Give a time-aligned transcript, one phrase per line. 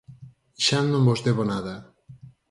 [0.65, 1.75] xa non vos debo nada.